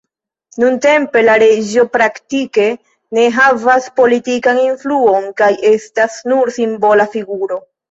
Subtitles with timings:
[0.61, 2.65] Nuntempe la reĝo praktike
[3.19, 7.65] ne havas politikan influon kaj estas nur simbola figuro.